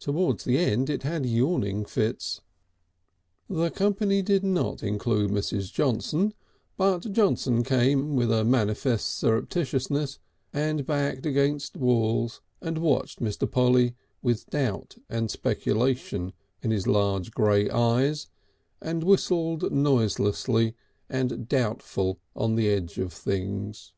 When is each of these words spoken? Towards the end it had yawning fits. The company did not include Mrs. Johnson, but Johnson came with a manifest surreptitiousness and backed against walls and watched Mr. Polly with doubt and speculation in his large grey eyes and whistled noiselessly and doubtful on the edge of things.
Towards 0.00 0.44
the 0.44 0.58
end 0.58 0.90
it 0.90 1.02
had 1.02 1.24
yawning 1.24 1.86
fits. 1.86 2.42
The 3.48 3.70
company 3.70 4.20
did 4.20 4.44
not 4.44 4.82
include 4.82 5.30
Mrs. 5.30 5.72
Johnson, 5.72 6.34
but 6.76 7.10
Johnson 7.10 7.62
came 7.64 8.14
with 8.16 8.30
a 8.30 8.44
manifest 8.44 9.14
surreptitiousness 9.18 10.18
and 10.52 10.84
backed 10.84 11.24
against 11.24 11.74
walls 11.78 12.42
and 12.60 12.76
watched 12.76 13.20
Mr. 13.22 13.50
Polly 13.50 13.94
with 14.20 14.50
doubt 14.50 14.96
and 15.08 15.30
speculation 15.30 16.34
in 16.60 16.70
his 16.70 16.86
large 16.86 17.30
grey 17.30 17.70
eyes 17.70 18.28
and 18.82 19.04
whistled 19.04 19.72
noiselessly 19.72 20.74
and 21.08 21.48
doubtful 21.48 22.20
on 22.34 22.56
the 22.56 22.68
edge 22.68 22.98
of 22.98 23.10
things. 23.10 23.94